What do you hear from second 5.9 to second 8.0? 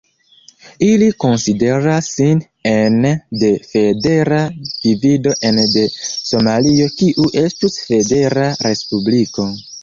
Somalio kiu estus